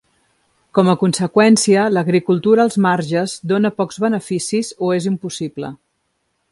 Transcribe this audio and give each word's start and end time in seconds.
Com 0.77 0.87
a 0.93 0.95
conseqüència, 1.01 1.83
l'agricultura 1.97 2.65
als 2.69 2.79
marges 2.87 3.37
dona 3.53 3.75
pocs 3.83 4.03
beneficis 4.07 4.75
o 4.89 4.93
és 5.01 5.11
impossible. 5.13 5.75